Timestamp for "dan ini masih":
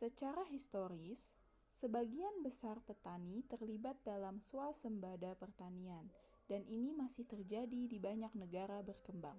6.50-7.22